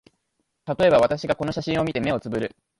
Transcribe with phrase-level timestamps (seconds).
[0.65, 2.55] たとえば、私がこの写真を見て、眼をつぶる